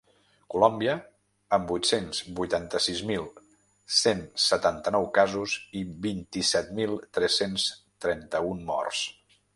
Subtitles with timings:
[0.51, 0.93] Colòmbia,
[1.57, 3.27] amb vuit-cents vuitanta-sis mil
[3.99, 7.71] cent setanta-nou casos i vint-i-set mil tres-cents
[8.07, 9.09] trenta-un morts.